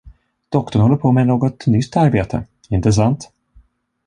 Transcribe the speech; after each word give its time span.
Doktorn 0.49 0.81
håller 0.81 0.95
på 0.95 1.11
med 1.11 1.27
något 1.27 1.65
nytt 1.65 1.97
arbete, 1.97 2.43
inte 2.69 2.93
sant? 2.93 3.31